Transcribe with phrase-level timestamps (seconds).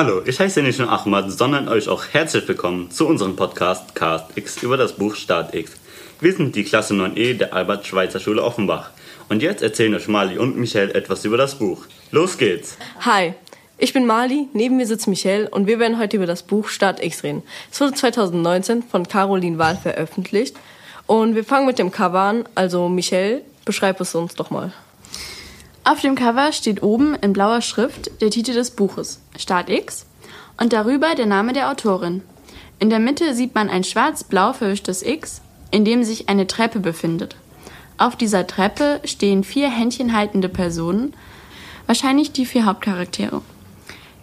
[0.00, 4.26] Hallo, ich heiße nicht nur Ahmad, sondern euch auch herzlich willkommen zu unserem Podcast Cast
[4.36, 5.72] X über das Buch Start X.
[6.20, 8.92] Wir sind die Klasse 9e der Albert-Schweitzer-Schule Offenbach.
[9.28, 11.84] Und jetzt erzählen euch Mali und Michelle etwas über das Buch.
[12.12, 12.78] Los geht's!
[13.00, 13.34] Hi,
[13.76, 17.02] ich bin Mali, neben mir sitzt Michelle und wir werden heute über das Buch Start
[17.02, 17.42] X reden.
[17.72, 20.54] Es wurde 2019 von Caroline Wahl veröffentlicht
[21.08, 22.44] und wir fangen mit dem Cover an.
[22.54, 24.72] Also Michelle, beschreib es uns doch mal.
[25.84, 30.06] Auf dem Cover steht oben in blauer Schrift der Titel des Buches, Start X,
[30.60, 32.22] und darüber der Name der Autorin.
[32.78, 37.36] In der Mitte sieht man ein schwarz-blau verwischtes X, in dem sich eine Treppe befindet.
[37.96, 41.14] Auf dieser Treppe stehen vier händchenhaltende Personen,
[41.86, 43.42] wahrscheinlich die vier Hauptcharaktere.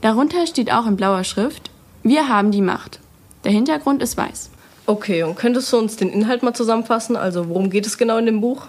[0.02, 1.72] Darunter steht auch in blauer Schrift,
[2.03, 3.00] wir haben die Macht.
[3.44, 4.52] Der Hintergrund ist weiß.
[4.86, 7.16] Okay, und könntest du uns den Inhalt mal zusammenfassen?
[7.16, 8.67] Also worum geht es genau in dem Buch?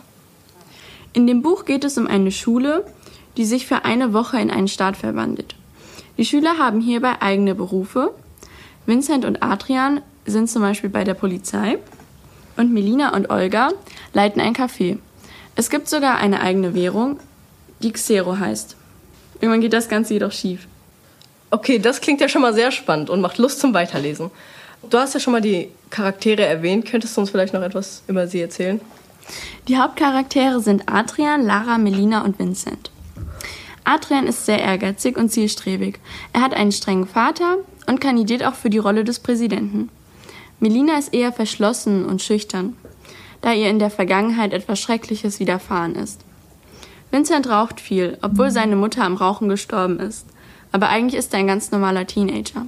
[1.16, 2.84] In dem Buch geht es um eine Schule,
[3.38, 5.54] die sich für eine Woche in einen Staat verwandelt.
[6.18, 8.12] Die Schüler haben hierbei eigene Berufe.
[8.84, 11.78] Vincent und Adrian sind zum Beispiel bei der Polizei
[12.58, 13.70] und Melina und Olga
[14.12, 14.98] leiten ein Café.
[15.54, 17.18] Es gibt sogar eine eigene Währung,
[17.80, 18.76] die Xero heißt.
[19.40, 20.68] Irgendwann geht das Ganze jedoch schief.
[21.50, 24.30] Okay, das klingt ja schon mal sehr spannend und macht Lust zum Weiterlesen.
[24.90, 26.84] Du hast ja schon mal die Charaktere erwähnt.
[26.84, 28.82] Könntest du uns vielleicht noch etwas über sie erzählen?
[29.68, 32.90] Die Hauptcharaktere sind Adrian, Lara, Melina und Vincent.
[33.84, 36.00] Adrian ist sehr ehrgeizig und zielstrebig.
[36.32, 39.90] Er hat einen strengen Vater und kandidiert auch für die Rolle des Präsidenten.
[40.58, 42.76] Melina ist eher verschlossen und schüchtern,
[43.42, 46.20] da ihr in der Vergangenheit etwas Schreckliches widerfahren ist.
[47.10, 50.26] Vincent raucht viel, obwohl seine Mutter am Rauchen gestorben ist.
[50.72, 52.66] Aber eigentlich ist er ein ganz normaler Teenager.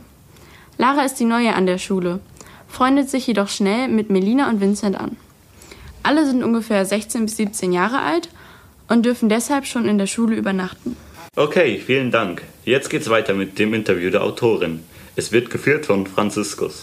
[0.77, 2.21] Lara ist die Neue an der Schule,
[2.69, 5.17] freundet sich jedoch schnell mit Melina und Vincent an.
[6.03, 8.29] Alle sind ungefähr 16 bis 17 Jahre alt
[8.89, 10.97] und dürfen deshalb schon in der Schule übernachten.
[11.37, 12.43] Okay, vielen Dank.
[12.65, 14.83] Jetzt geht's weiter mit dem Interview der Autorin.
[15.17, 16.83] Es wird geführt von Franziskus.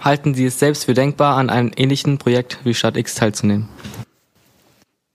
[0.00, 3.68] Halten Sie es selbst für denkbar, an einem ähnlichen Projekt wie Stadt X teilzunehmen?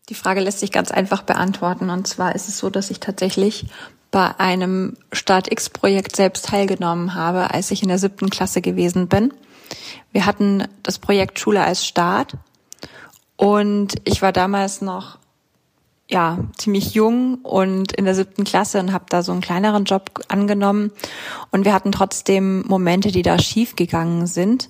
[0.09, 1.89] Die Frage lässt sich ganz einfach beantworten.
[1.89, 3.65] Und zwar ist es so, dass ich tatsächlich
[4.11, 9.33] bei einem Start X-Projekt selbst teilgenommen habe, als ich in der siebten Klasse gewesen bin.
[10.11, 12.35] Wir hatten das Projekt Schule als Start
[13.37, 15.17] und ich war damals noch
[16.09, 20.21] ja ziemlich jung und in der siebten Klasse und habe da so einen kleineren Job
[20.27, 20.91] angenommen
[21.51, 24.69] und wir hatten trotzdem Momente, die da schief gegangen sind,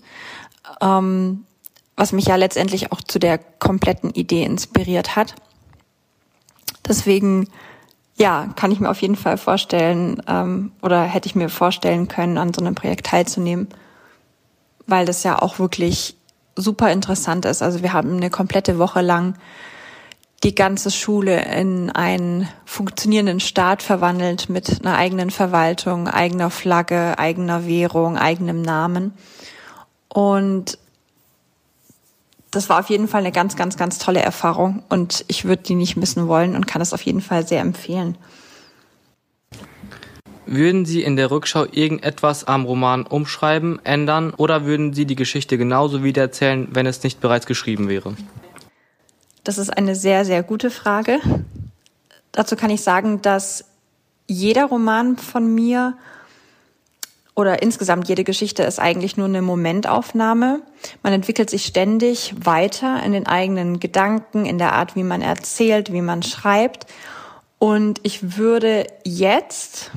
[0.82, 1.46] ähm,
[1.98, 5.36] was mich ja letztendlich auch zu der kompletten Idee inspiriert hat.
[6.88, 7.50] Deswegen
[8.18, 12.38] ja, kann ich mir auf jeden Fall vorstellen ähm, oder hätte ich mir vorstellen können,
[12.38, 13.68] an so einem Projekt teilzunehmen,
[14.88, 16.16] weil das ja auch wirklich
[16.56, 17.62] super interessant ist.
[17.62, 19.36] Also wir haben eine komplette Woche lang
[20.44, 27.66] die ganze Schule in einen funktionierenden Staat verwandelt mit einer eigenen Verwaltung, eigener Flagge, eigener
[27.66, 29.14] Währung, eigenem Namen.
[30.08, 30.78] Und
[32.52, 35.76] das war auf jeden Fall eine ganz, ganz, ganz tolle Erfahrung und ich würde die
[35.76, 38.18] nicht missen wollen und kann es auf jeden Fall sehr empfehlen.
[40.48, 45.58] Würden Sie in der Rückschau irgendetwas am Roman umschreiben, ändern oder würden Sie die Geschichte
[45.58, 48.16] genauso wiedererzählen, wenn es nicht bereits geschrieben wäre?
[49.44, 51.20] Das ist eine sehr, sehr gute Frage.
[52.32, 53.66] Dazu kann ich sagen, dass
[54.28, 55.96] jeder Roman von mir
[57.36, 60.62] oder insgesamt jede Geschichte ist eigentlich nur eine Momentaufnahme.
[61.04, 65.92] Man entwickelt sich ständig weiter in den eigenen Gedanken, in der Art, wie man erzählt,
[65.92, 66.88] wie man schreibt.
[67.60, 69.92] Und ich würde jetzt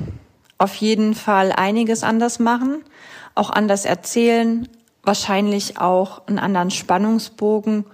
[0.59, 2.83] auf jeden Fall einiges anders machen,
[3.33, 4.69] auch anders erzählen,
[5.01, 7.85] wahrscheinlich auch einen anderen Spannungsbogen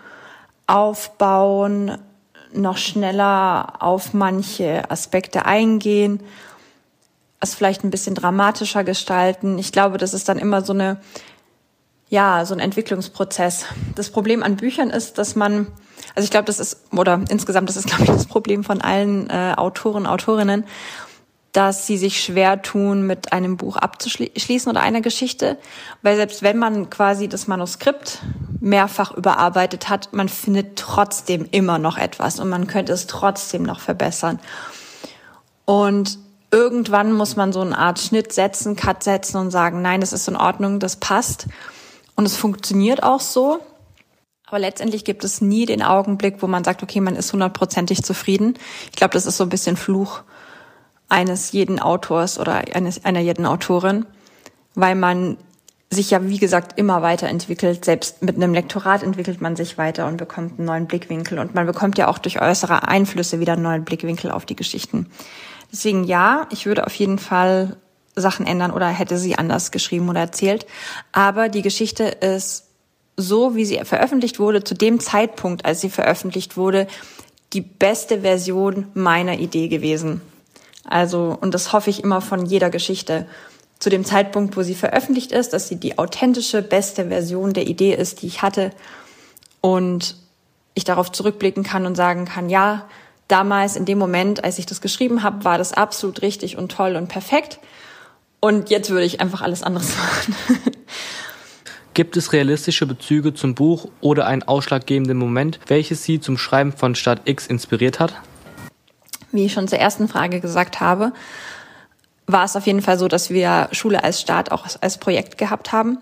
[0.68, 1.98] aufbauen,
[2.52, 6.20] noch schneller auf manche Aspekte eingehen
[7.46, 9.58] es vielleicht ein bisschen dramatischer gestalten.
[9.58, 10.98] Ich glaube, das ist dann immer so eine,
[12.10, 13.66] ja, so ein Entwicklungsprozess.
[13.96, 15.68] Das Problem an Büchern ist, dass man,
[16.16, 19.30] also ich glaube, das ist, oder insgesamt, das ist, glaube ich, das Problem von allen
[19.30, 20.66] äh, Autoren, Autorinnen,
[21.56, 25.58] dass sie sich schwer tun, mit einem Buch abzuschließen oder einer Geschichte,
[26.02, 28.20] weil selbst wenn man quasi das Manuskript
[28.60, 33.80] mehrfach überarbeitet hat, man findet trotzdem immer noch etwas und man könnte es trotzdem noch
[33.80, 34.42] verbessern.
[35.64, 36.20] Und
[36.52, 40.28] irgendwann muss man so eine Art Schnitt setzen, Cut setzen und sagen, nein, das ist
[40.28, 41.48] in Ordnung, das passt.
[42.18, 43.60] Und es funktioniert auch so.
[44.48, 48.56] Aber letztendlich gibt es nie den Augenblick, wo man sagt, okay, man ist hundertprozentig zufrieden.
[48.92, 50.22] Ich glaube, das ist so ein bisschen Fluch
[51.10, 54.06] eines jeden Autors oder eines, einer jeden Autorin,
[54.74, 55.38] weil man
[55.90, 57.86] sich ja, wie gesagt, immer weiterentwickelt.
[57.86, 61.40] Selbst mit einem Lektorat entwickelt man sich weiter und bekommt einen neuen Blickwinkel.
[61.40, 65.08] Und man bekommt ja auch durch äußere Einflüsse wieder einen neuen Blickwinkel auf die Geschichten.
[65.72, 67.78] Deswegen ja, ich würde auf jeden Fall
[68.16, 70.66] Sachen ändern oder hätte sie anders geschrieben oder erzählt.
[71.12, 72.66] Aber die Geschichte ist
[73.18, 76.88] so, wie sie veröffentlicht wurde, zu dem Zeitpunkt, als sie veröffentlicht wurde,
[77.54, 80.22] die beste Version meiner Idee gewesen.
[80.88, 83.28] Also, und das hoffe ich immer von jeder Geschichte.
[83.80, 87.94] Zu dem Zeitpunkt, wo sie veröffentlicht ist, dass sie die authentische, beste Version der Idee
[87.94, 88.72] ist, die ich hatte.
[89.62, 90.16] Und
[90.76, 92.88] ich darauf zurückblicken kann und sagen kann, ja,
[93.28, 96.96] damals in dem Moment, als ich das geschrieben habe, war das absolut richtig und toll
[96.96, 97.60] und perfekt.
[98.40, 100.36] Und jetzt würde ich einfach alles anderes machen.
[101.96, 106.94] Gibt es realistische Bezüge zum Buch oder einen ausschlaggebenden Moment, welches Sie zum Schreiben von
[106.94, 108.14] Stadt X inspiriert hat?
[109.36, 111.14] Wie ich schon zur ersten Frage gesagt habe,
[112.28, 115.72] war es auf jeden Fall so, dass wir Schule als Staat auch als Projekt gehabt
[115.72, 116.00] haben.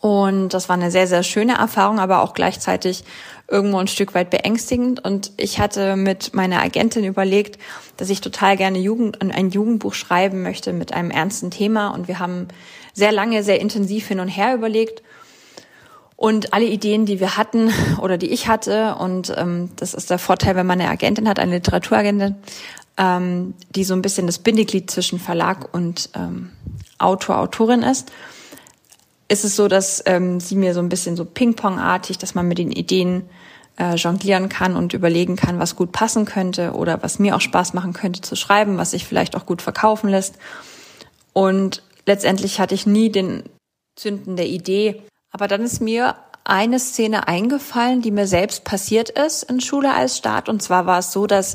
[0.00, 3.04] Und das war eine sehr, sehr schöne Erfahrung, aber auch gleichzeitig
[3.48, 5.04] irgendwo ein Stück weit beängstigend.
[5.04, 7.60] Und ich hatte mit meiner Agentin überlegt,
[7.98, 11.88] dass ich total gerne Jugend, ein Jugendbuch schreiben möchte mit einem ernsten Thema.
[11.88, 12.48] Und wir haben
[12.94, 15.02] sehr lange, sehr intensiv hin und her überlegt.
[16.20, 17.72] Und alle Ideen, die wir hatten
[18.02, 21.38] oder die ich hatte, und ähm, das ist der Vorteil, wenn man eine Agentin hat,
[21.38, 22.34] eine Literaturagentin,
[22.98, 26.50] ähm, die so ein bisschen das Bindeglied zwischen Verlag und ähm,
[26.98, 28.12] Autor, Autorin ist,
[29.28, 32.58] ist es so, dass ähm, sie mir so ein bisschen so Ping-Pong-artig, dass man mit
[32.58, 33.22] den Ideen
[33.78, 37.72] äh, jonglieren kann und überlegen kann, was gut passen könnte oder was mir auch Spaß
[37.72, 40.34] machen könnte zu schreiben, was sich vielleicht auch gut verkaufen lässt.
[41.32, 43.44] Und letztendlich hatte ich nie den
[43.96, 45.02] Zünden der Idee.
[45.30, 50.16] Aber dann ist mir eine Szene eingefallen, die mir selbst passiert ist in Schule als
[50.16, 50.48] Start.
[50.48, 51.54] Und zwar war es so, dass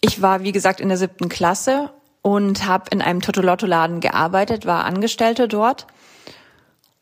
[0.00, 1.90] ich war, wie gesagt, in der siebten Klasse
[2.22, 5.86] und habe in einem Totolotto-Laden gearbeitet, war Angestellte dort.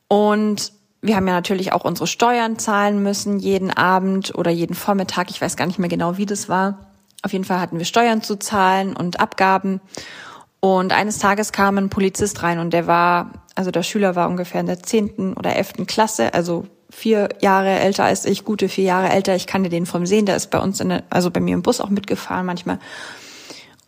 [0.09, 5.31] Und wir haben ja natürlich auch unsere Steuern zahlen müssen, jeden Abend oder jeden Vormittag.
[5.31, 6.87] Ich weiß gar nicht mehr genau, wie das war.
[7.23, 9.81] Auf jeden Fall hatten wir Steuern zu zahlen und Abgaben.
[10.61, 14.61] Und eines Tages kam ein Polizist rein und der war, also der Schüler war ungefähr
[14.61, 19.09] in der zehnten oder elften Klasse, also vier Jahre älter als ich, gute vier Jahre
[19.11, 19.35] älter.
[19.35, 21.63] Ich kannte den vom Sehen, der ist bei uns in der, also bei mir im
[21.63, 22.79] Bus auch mitgefahren manchmal.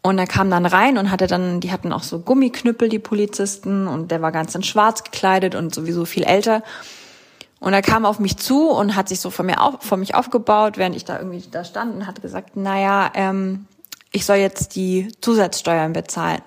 [0.02, 3.86] Und er kam dann rein und hatte dann, die hatten auch so Gummiknüppel, die Polizisten,
[3.86, 6.62] und der war ganz in schwarz gekleidet und sowieso viel älter.
[7.58, 10.14] Und er kam auf mich zu und hat sich so vor mir auf, vor mich
[10.14, 13.66] aufgebaut, während ich da irgendwie da stand und hat gesagt, naja, ähm,
[14.12, 16.42] ich soll jetzt die Zusatzsteuern bezahlen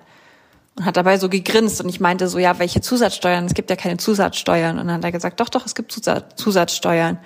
[0.78, 3.46] und hat dabei so gegrinst und ich meinte so, ja, welche Zusatzsteuern?
[3.46, 4.78] Es gibt ja keine Zusatzsteuern.
[4.78, 7.18] Und dann hat er gesagt, doch, doch, es gibt Zusatzsteuern.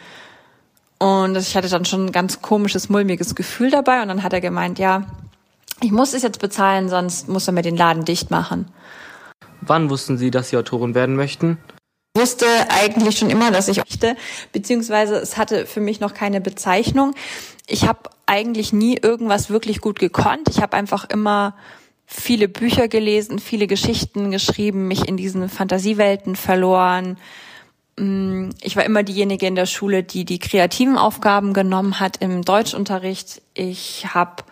[0.98, 4.00] Und ich hatte dann schon ein ganz komisches, mulmiges Gefühl dabei.
[4.00, 5.04] Und dann hat er gemeint, ja,
[5.82, 8.68] ich muss es jetzt bezahlen, sonst muss er mir den Laden dicht machen.
[9.60, 11.58] Wann wussten Sie, dass Sie Autorin werden möchten?
[12.14, 14.16] Ich wusste eigentlich schon immer, dass ich möchte,
[14.52, 17.14] beziehungsweise es hatte für mich noch keine Bezeichnung.
[17.66, 20.48] Ich habe eigentlich nie irgendwas wirklich gut gekonnt.
[20.48, 21.54] Ich habe einfach immer
[22.06, 27.18] viele Bücher gelesen, viele Geschichten geschrieben, mich in diesen Fantasiewelten verloren.
[27.96, 32.42] Mm, ich war immer diejenige in der Schule, die die kreativen Aufgaben genommen hat im
[32.42, 33.42] Deutschunterricht.
[33.54, 34.44] Ich habe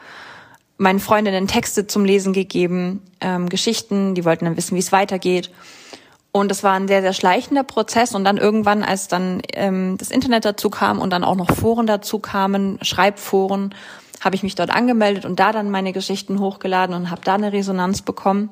[0.79, 5.51] meinen Freundinnen Texte zum Lesen gegeben, ähm, Geschichten, die wollten dann wissen, wie es weitergeht.
[6.33, 8.15] Und das war ein sehr, sehr schleichender Prozess.
[8.15, 11.87] Und dann irgendwann, als dann ähm, das Internet dazu kam und dann auch noch Foren
[11.87, 13.75] dazu kamen, Schreibforen,
[14.21, 17.53] habe ich mich dort angemeldet und da dann meine Geschichten hochgeladen und habe da eine
[17.53, 18.51] Resonanz bekommen.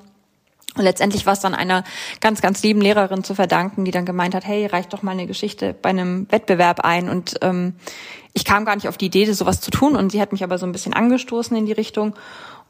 [0.77, 1.83] Und letztendlich war es dann einer
[2.21, 5.27] ganz, ganz lieben Lehrerin zu verdanken, die dann gemeint hat, hey, reicht doch mal eine
[5.27, 7.09] Geschichte bei einem Wettbewerb ein.
[7.09, 7.75] Und ähm,
[8.33, 9.97] ich kam gar nicht auf die Idee, sowas zu tun.
[9.97, 12.15] Und sie hat mich aber so ein bisschen angestoßen in die Richtung.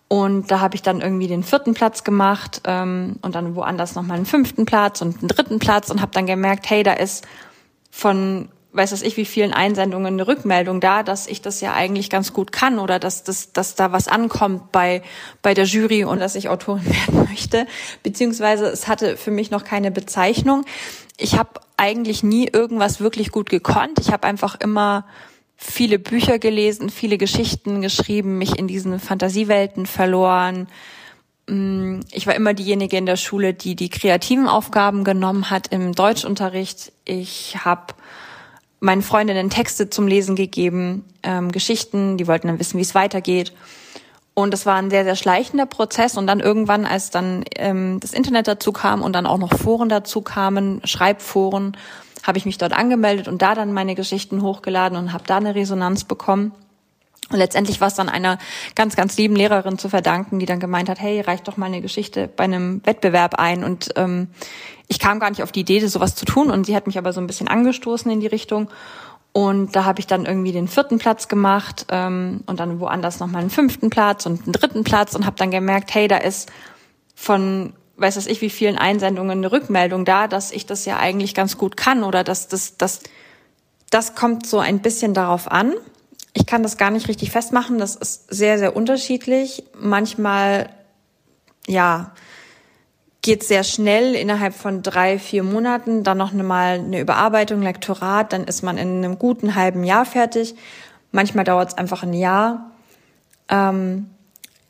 [0.08, 4.16] Und da habe ich dann irgendwie den vierten Platz gemacht ähm, und dann woanders nochmal
[4.16, 7.26] einen fünften Platz und einen dritten Platz und habe dann gemerkt, hey, da ist
[7.90, 12.08] von weiß das ich, wie vielen Einsendungen eine Rückmeldung da, dass ich das ja eigentlich
[12.08, 15.02] ganz gut kann oder dass, dass, dass da was ankommt bei,
[15.42, 17.66] bei der Jury und dass ich Autorin werden möchte.
[18.02, 20.64] Beziehungsweise es hatte für mich noch keine Bezeichnung.
[21.18, 23.98] Ich habe eigentlich nie irgendwas wirklich gut gekonnt.
[24.00, 25.04] Ich habe einfach immer
[25.56, 30.68] viele Bücher gelesen, viele Geschichten geschrieben, mich in diesen Fantasiewelten verloren.
[31.48, 35.92] Mm, ich war immer diejenige in der Schule, die die kreativen Aufgaben genommen hat im
[35.94, 36.92] Deutschunterricht.
[37.04, 37.94] Ich habe
[38.80, 43.52] meinen Freundinnen Texte zum Lesen gegeben, ähm, Geschichten, die wollten dann wissen, wie es weitergeht.
[44.34, 46.16] Und es war ein sehr, sehr schleichender Prozess.
[46.16, 49.88] Und dann irgendwann, als dann ähm, das Internet dazu kam und dann auch noch Foren
[49.88, 51.76] dazu kamen, Schreibforen,
[52.22, 55.54] habe ich mich dort angemeldet und da dann meine Geschichten hochgeladen und habe da eine
[55.54, 56.52] Resonanz bekommen.
[57.30, 58.38] Und letztendlich war es dann einer
[58.74, 61.82] ganz, ganz lieben Lehrerin zu verdanken, die dann gemeint hat, hey, reicht doch mal eine
[61.82, 63.64] Geschichte bei einem Wettbewerb ein.
[63.64, 64.28] Und ähm,
[64.86, 66.50] ich kam gar nicht auf die Idee, sowas zu tun.
[66.50, 68.68] Und sie hat mich aber so ein bisschen angestoßen in die Richtung.
[69.32, 73.42] Und da habe ich dann irgendwie den vierten Platz gemacht ähm, und dann woanders nochmal
[73.42, 76.50] einen fünften Platz und einen dritten Platz und habe dann gemerkt, hey, da ist
[77.14, 81.34] von weiß was ich, wie vielen Einsendungen eine Rückmeldung da, dass ich das ja eigentlich
[81.34, 83.00] ganz gut kann oder dass das, das,
[83.90, 85.74] das kommt so ein bisschen darauf an.
[86.38, 87.78] Ich kann das gar nicht richtig festmachen.
[87.78, 89.64] Das ist sehr, sehr unterschiedlich.
[89.76, 90.70] Manchmal,
[91.66, 92.12] ja,
[93.22, 96.04] geht sehr schnell innerhalb von drei, vier Monaten.
[96.04, 98.32] Dann noch mal eine Überarbeitung, Lektorat.
[98.32, 100.54] Dann ist man in einem guten halben Jahr fertig.
[101.10, 102.70] Manchmal dauert es einfach ein Jahr.
[103.48, 104.08] Ähm,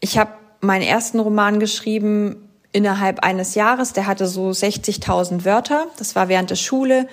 [0.00, 0.32] ich habe
[0.62, 3.92] meinen ersten Roman geschrieben innerhalb eines Jahres.
[3.92, 5.86] Der hatte so 60.000 Wörter.
[5.98, 7.08] Das war während der Schule.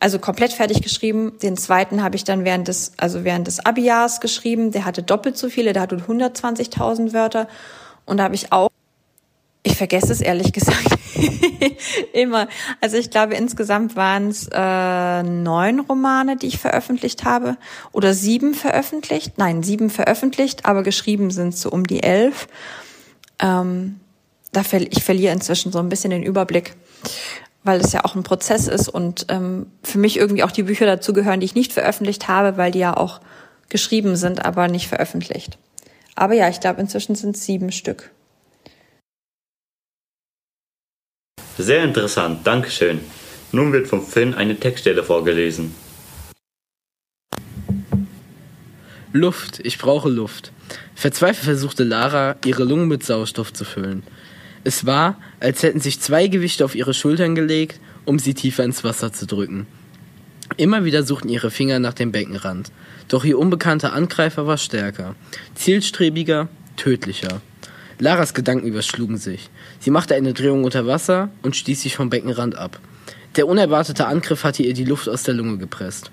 [0.00, 1.32] Also komplett fertig geschrieben.
[1.42, 4.70] Den zweiten habe ich dann während des, also während des Abi-Jahres geschrieben.
[4.70, 5.72] Der hatte doppelt so viele.
[5.72, 7.48] Der hatte 120.000 Wörter.
[8.04, 8.70] Und da habe ich auch,
[9.64, 10.98] ich vergesse es ehrlich gesagt
[12.12, 12.48] immer.
[12.80, 17.56] Also ich glaube, insgesamt waren es äh, neun Romane, die ich veröffentlicht habe.
[17.92, 19.36] Oder sieben veröffentlicht.
[19.36, 22.48] Nein, sieben veröffentlicht, aber geschrieben sind so um die elf.
[23.40, 24.00] Ähm,
[24.52, 26.74] da ver ich verliere inzwischen so ein bisschen den Überblick,
[27.68, 30.86] weil es ja auch ein Prozess ist und ähm, für mich irgendwie auch die Bücher
[30.86, 33.20] dazugehören, die ich nicht veröffentlicht habe, weil die ja auch
[33.68, 35.58] geschrieben sind, aber nicht veröffentlicht.
[36.14, 38.10] Aber ja, ich glaube, inzwischen sind es sieben Stück.
[41.58, 43.00] Sehr interessant, Dankeschön.
[43.52, 45.74] Nun wird vom Finn eine Textstelle vorgelesen.
[49.12, 50.52] Luft, ich brauche Luft.
[50.94, 54.04] Verzweifelt versuchte Lara, ihre Lungen mit Sauerstoff zu füllen.
[54.68, 58.84] Es war, als hätten sich zwei Gewichte auf ihre Schultern gelegt, um sie tiefer ins
[58.84, 59.66] Wasser zu drücken.
[60.58, 62.70] Immer wieder suchten ihre Finger nach dem Beckenrand.
[63.08, 65.14] Doch ihr unbekannter Angreifer war stärker,
[65.54, 67.40] zielstrebiger, tödlicher.
[67.98, 69.48] Laras Gedanken überschlugen sich.
[69.80, 72.78] Sie machte eine Drehung unter Wasser und stieß sich vom Beckenrand ab.
[73.36, 76.10] Der unerwartete Angriff hatte ihr die Luft aus der Lunge gepresst.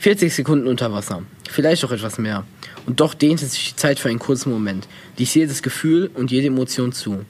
[0.00, 2.44] 40 Sekunden unter Wasser, vielleicht auch etwas mehr.
[2.84, 4.86] Und doch dehnte sich die Zeit für einen kurzen Moment,
[5.16, 7.24] ließ jedes Gefühl und jede Emotion zu.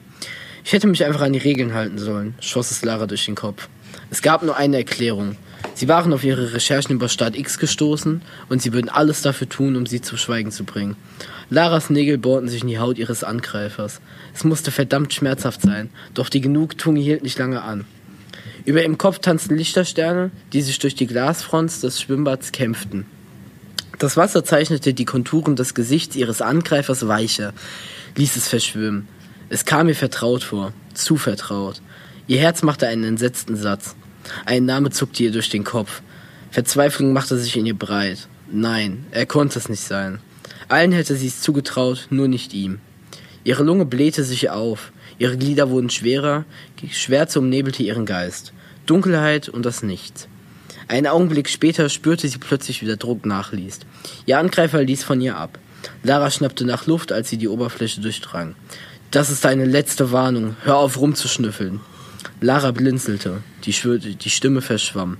[0.67, 3.69] Ich hätte mich einfach an die Regeln halten sollen, schoss es Lara durch den Kopf.
[4.09, 5.37] Es gab nur eine Erklärung.
[5.75, 9.77] Sie waren auf ihre Recherchen über Staat X gestoßen und sie würden alles dafür tun,
[9.77, 10.97] um sie zu Schweigen zu bringen.
[11.49, 14.01] Laras Nägel bohrten sich in die Haut ihres Angreifers.
[14.35, 17.85] Es musste verdammt schmerzhaft sein, doch die Genugtuung hielt nicht lange an.
[18.65, 23.05] Über ihrem Kopf tanzten Lichtersterne, die sich durch die Glasfronts des Schwimmbads kämpften.
[23.99, 27.53] Das Wasser zeichnete die Konturen des Gesichts ihres Angreifers weicher,
[28.17, 29.07] ließ es verschwimmen.
[29.49, 31.81] Es kam ihr vertraut vor, zu vertraut.
[32.27, 33.95] Ihr Herz machte einen entsetzten Satz.
[34.45, 36.01] Ein Name zuckte ihr durch den Kopf.
[36.51, 38.27] Verzweiflung machte sich in ihr breit.
[38.51, 40.19] Nein, er konnte es nicht sein.
[40.67, 42.79] Allen hätte sie es zugetraut, nur nicht ihm.
[43.45, 46.43] Ihre Lunge blähte sich auf, ihre Glieder wurden schwerer,
[46.91, 48.51] Schwärze umnebelte ihren Geist.
[48.85, 50.27] Dunkelheit und das Nichts.
[50.89, 53.79] Einen Augenblick später spürte sie plötzlich, wie der Druck nachließ.
[54.25, 55.59] Ihr Angreifer ließ von ihr ab.
[56.03, 58.55] Lara schnappte nach Luft, als sie die Oberfläche durchdrang.
[59.09, 60.57] Das ist deine letzte Warnung.
[60.63, 61.79] Hör auf rumzuschnüffeln.
[62.41, 63.41] Lara blinzelte.
[63.63, 65.17] Die, die Stimme verschwamm.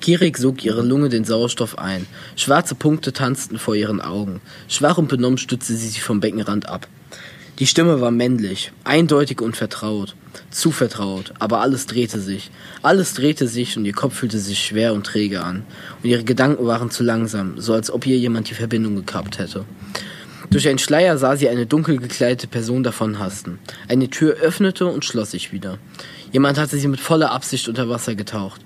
[0.00, 2.06] Gierig sog ihre Lunge den Sauerstoff ein.
[2.34, 4.40] Schwarze Punkte tanzten vor ihren Augen.
[4.68, 6.88] Schwach und benommen stützte sie sich vom Beckenrand ab.
[7.58, 10.14] Die Stimme war männlich, eindeutig und vertraut.
[10.50, 12.50] Zu vertraut, aber alles drehte sich.
[12.82, 15.64] Alles drehte sich und ihr Kopf fühlte sich schwer und träge an.
[16.02, 19.64] Und ihre Gedanken waren zu langsam, so als ob ihr jemand die Verbindung gekappt hätte.
[20.50, 23.58] Durch einen Schleier sah sie eine dunkel gekleidete Person davonhasten.
[23.86, 25.78] Eine Tür öffnete und schloss sich wieder.
[26.32, 28.62] Jemand hatte sie mit voller Absicht unter Wasser getaucht.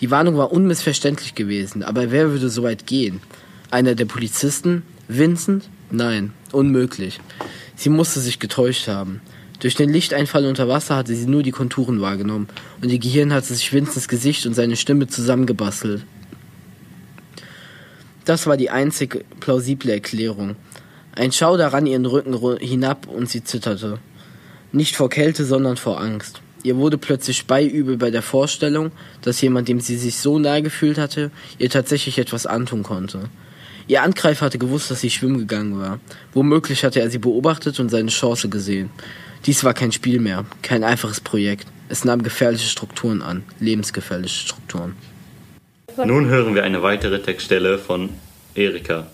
[0.00, 3.20] Die Warnung war unmissverständlich gewesen, aber wer würde so weit gehen?
[3.70, 4.82] Einer der Polizisten?
[5.08, 5.68] Vincent?
[5.90, 7.18] Nein, unmöglich.
[7.76, 9.22] Sie musste sich getäuscht haben.
[9.60, 12.48] Durch den Lichteinfall unter Wasser hatte sie nur die Konturen wahrgenommen
[12.82, 16.04] und ihr Gehirn hatte sich Vincents Gesicht und seine Stimme zusammengebastelt.
[18.24, 20.56] Das war die einzig plausible Erklärung.
[21.14, 23.98] Ein Schauder rann ihren Rücken hinab und sie zitterte.
[24.72, 26.40] Nicht vor Kälte, sondern vor Angst.
[26.62, 30.96] Ihr wurde plötzlich speiübel bei der Vorstellung, dass jemand, dem sie sich so nahe gefühlt
[30.96, 33.28] hatte, ihr tatsächlich etwas antun konnte.
[33.88, 35.98] Ihr Angreifer hatte gewusst, dass sie schwimmen gegangen war.
[36.32, 38.90] Womöglich hatte er sie beobachtet und seine Chance gesehen.
[39.44, 41.66] Dies war kein Spiel mehr, kein einfaches Projekt.
[41.88, 44.94] Es nahm gefährliche Strukturen an, lebensgefährliche Strukturen.
[45.96, 48.08] Nun hören wir eine weitere Textstelle von
[48.54, 49.08] Erika.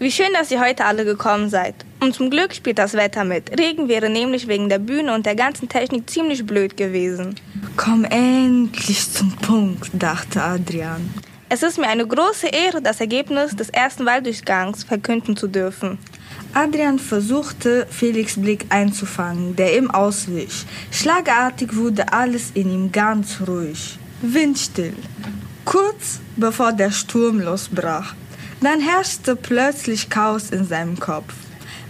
[0.00, 1.76] Wie schön, dass ihr heute alle gekommen seid.
[2.00, 3.58] Und zum Glück spielt das Wetter mit.
[3.58, 7.36] Regen wäre nämlich wegen der Bühne und der ganzen Technik ziemlich blöd gewesen.
[7.76, 11.14] Komm endlich zum Punkt, dachte Adrian.
[11.48, 15.98] Es ist mir eine große Ehre, das Ergebnis des ersten Walddurchgangs verkünden zu dürfen.
[16.52, 20.64] Adrian versuchte, Felix Blick einzufangen, der ihm auswich.
[20.90, 24.94] Schlagartig wurde alles in ihm ganz ruhig, windstill.
[25.64, 28.14] Kurz bevor der Sturm losbrach.
[28.64, 31.34] Dann herrschte plötzlich Chaos in seinem Kopf.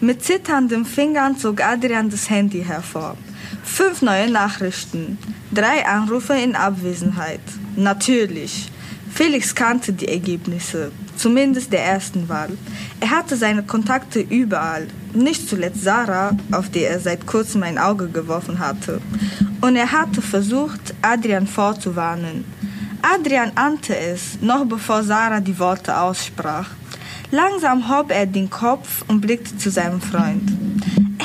[0.01, 3.17] Mit zitternden Fingern zog Adrian das Handy hervor.
[3.63, 5.17] Fünf neue Nachrichten,
[5.53, 7.39] drei Anrufe in Abwesenheit.
[7.77, 8.73] Natürlich.
[9.15, 12.51] Felix kannte die Ergebnisse, zumindest der ersten Wahl.
[12.99, 18.09] Er hatte seine Kontakte überall, nicht zuletzt Sarah, auf die er seit kurzem ein Auge
[18.09, 19.01] geworfen hatte.
[19.61, 22.45] Und er hatte versucht, Adrian vorzuwarnen.
[23.05, 26.71] Adrian ahnte es, noch bevor Sarah die Worte aussprach.
[27.31, 30.51] Langsam hob er den Kopf und blickte zu seinem Freund.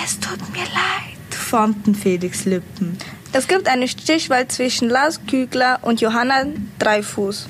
[0.03, 2.97] Es tut mir leid, formten Felix Lippen.
[3.31, 6.47] Es gibt eine Stichwahl zwischen Lars Kügler und Johanna
[6.79, 7.47] Dreifuß.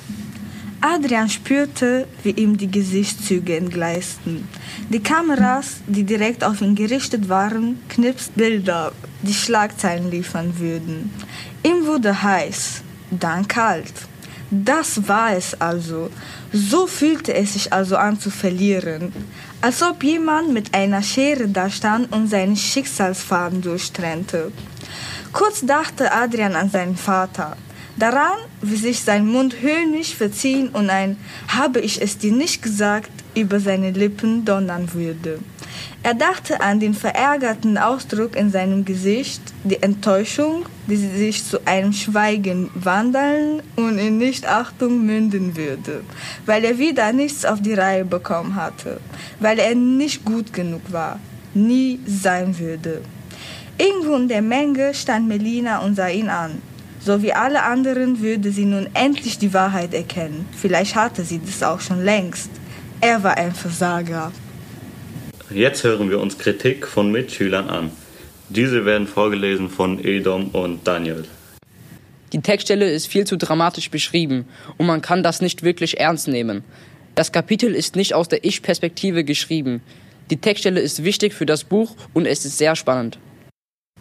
[0.80, 4.48] Adrian spürte, wie ihm die Gesichtszüge entgleisten.
[4.90, 11.12] Die Kameras, die direkt auf ihn gerichtet waren, knipst Bilder, die Schlagzeilen liefern würden.
[11.64, 13.92] Ihm wurde heiß, dann kalt.
[14.50, 16.10] Das war es also.
[16.52, 19.12] So fühlte es sich also an zu verlieren.
[19.60, 24.50] Als ob jemand mit einer Schere da stand und seinen Schicksalsfaden durchtrennte.
[25.32, 27.56] Kurz dachte Adrian an seinen Vater.
[27.96, 31.16] Daran, wie sich sein Mund höhnisch verziehen und ein
[31.48, 35.38] habe ich es dir nicht gesagt über seine Lippen donnern würde.
[36.02, 41.92] Er dachte an den verärgerten Ausdruck in seinem Gesicht, die Enttäuschung, die sich zu einem
[41.92, 46.02] Schweigen wandeln und in Nichtachtung münden würde,
[46.46, 48.98] weil er wieder nichts auf die Reihe bekommen hatte,
[49.40, 51.20] weil er nicht gut genug war,
[51.52, 53.02] nie sein würde.
[53.76, 56.62] Irgendwo in der Menge stand Melina und sah ihn an.
[57.02, 60.46] So wie alle anderen würde sie nun endlich die Wahrheit erkennen.
[60.54, 62.50] Vielleicht hatte sie das auch schon längst.
[63.02, 64.30] Er war ein Versager.
[65.48, 67.90] Jetzt hören wir uns Kritik von Mitschülern an.
[68.50, 71.24] Diese werden vorgelesen von Edom und Daniel.
[72.34, 76.62] Die Textstelle ist viel zu dramatisch beschrieben und man kann das nicht wirklich ernst nehmen.
[77.14, 79.80] Das Kapitel ist nicht aus der Ich-Perspektive geschrieben.
[80.30, 83.18] Die Textstelle ist wichtig für das Buch und es ist sehr spannend.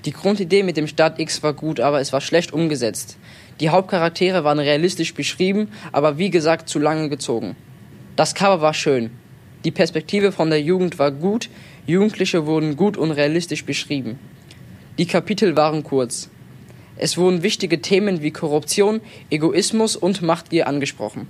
[0.04, 3.18] Die Grundidee mit dem Stadt X war gut, aber es war schlecht umgesetzt.
[3.62, 7.56] Die Hauptcharaktere waren realistisch beschrieben, aber wie gesagt zu lange gezogen.
[8.20, 9.12] Das Cover war schön.
[9.64, 11.50] Die Perspektive von der Jugend war gut,
[11.88, 14.20] Jugendliche wurden gut und realistisch beschrieben.
[14.98, 16.30] Die Kapitel waren kurz.
[16.98, 21.28] Es wurden wichtige Themen wie Korruption, Egoismus und Machtgier angesprochen.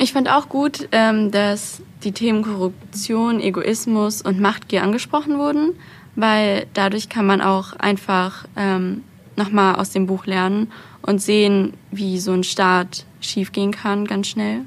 [0.00, 5.74] Ich fand auch gut, ähm, dass die Themen Korruption, Egoismus und Machtgier angesprochen wurden
[6.16, 9.04] weil dadurch kann man auch einfach ähm,
[9.36, 14.62] nochmal aus dem Buch lernen und sehen, wie so ein Start schiefgehen kann, ganz schnell.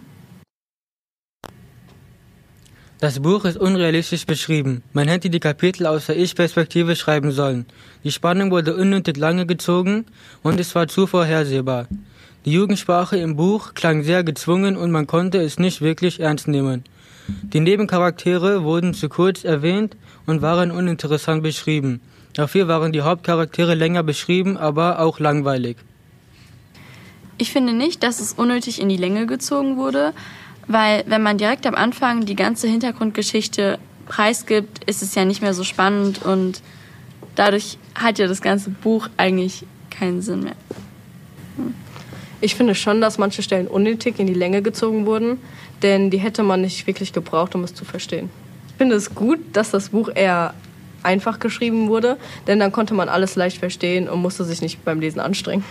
[3.02, 4.84] Das Buch ist unrealistisch beschrieben.
[4.92, 7.66] Man hätte die Kapitel aus der Ich-Perspektive schreiben sollen.
[8.04, 10.06] Die Spannung wurde unnötig lange gezogen
[10.44, 11.88] und es war zu vorhersehbar.
[12.44, 16.84] Die Jugendsprache im Buch klang sehr gezwungen und man konnte es nicht wirklich ernst nehmen.
[17.28, 22.02] Die Nebencharaktere wurden zu kurz erwähnt und waren uninteressant beschrieben.
[22.34, 25.78] Dafür waren die Hauptcharaktere länger beschrieben, aber auch langweilig.
[27.38, 30.14] Ich finde nicht, dass es unnötig in die Länge gezogen wurde,
[30.70, 35.56] weil wenn man direkt am Anfang die ganze Hintergrundgeschichte preisgibt, ist es ja nicht mehr
[35.56, 36.62] so spannend und
[37.36, 40.56] dadurch hat ja das ganze Buch eigentlich keinen Sinn mehr.
[41.58, 41.74] Hm.
[42.40, 45.40] Ich finde schon, dass manche Stellen unnötig in die Länge gezogen wurden,
[45.82, 48.30] denn die hätte man nicht wirklich gebraucht, um es zu verstehen.
[48.70, 50.54] Ich finde es gut, dass das Buch eher
[51.02, 55.00] einfach geschrieben wurde, denn dann konnte man alles leicht verstehen und musste sich nicht beim
[55.00, 55.64] Lesen anstrengen.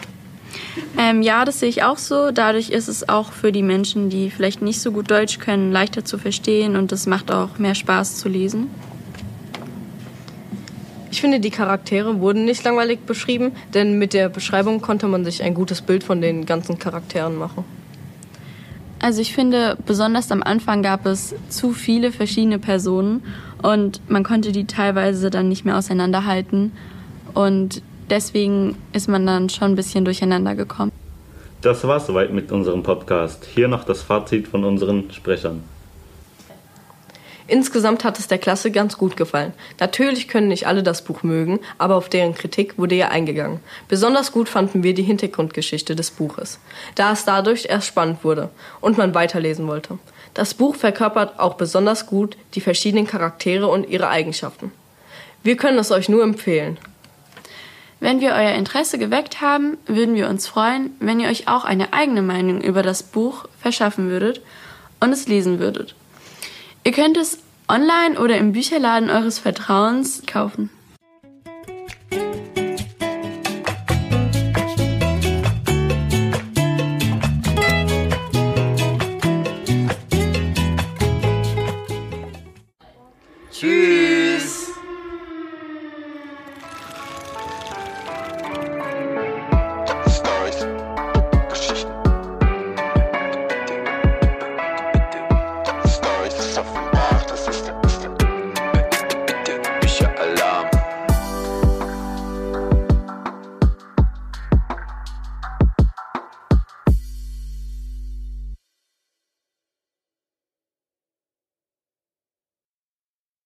[0.96, 2.30] Ähm, ja, das sehe ich auch so.
[2.30, 6.04] Dadurch ist es auch für die Menschen, die vielleicht nicht so gut Deutsch können, leichter
[6.04, 8.68] zu verstehen und es macht auch mehr Spaß zu lesen.
[11.10, 15.42] Ich finde, die Charaktere wurden nicht langweilig beschrieben, denn mit der Beschreibung konnte man sich
[15.42, 17.64] ein gutes Bild von den ganzen Charakteren machen.
[19.00, 23.22] Also ich finde, besonders am Anfang gab es zu viele verschiedene Personen
[23.62, 26.72] und man konnte die teilweise dann nicht mehr auseinanderhalten
[27.34, 30.92] und deswegen ist man dann schon ein bisschen durcheinander gekommen.
[31.60, 33.44] Das war soweit mit unserem Podcast.
[33.54, 35.64] Hier noch das Fazit von unseren Sprechern.
[37.48, 39.54] Insgesamt hat es der Klasse ganz gut gefallen.
[39.80, 43.60] Natürlich können nicht alle das Buch mögen, aber auf deren Kritik wurde ja eingegangen.
[43.88, 46.60] Besonders gut fanden wir die Hintergrundgeschichte des Buches,
[46.94, 48.50] da es dadurch erst spannend wurde
[48.82, 49.98] und man weiterlesen wollte.
[50.34, 54.70] Das Buch verkörpert auch besonders gut die verschiedenen Charaktere und ihre Eigenschaften.
[55.42, 56.76] Wir können es euch nur empfehlen.
[58.00, 61.92] Wenn wir euer Interesse geweckt haben, würden wir uns freuen, wenn ihr euch auch eine
[61.92, 64.40] eigene Meinung über das Buch verschaffen würdet
[65.00, 65.94] und es lesen würdet.
[66.84, 70.70] Ihr könnt es online oder im Bücherladen eures Vertrauens kaufen.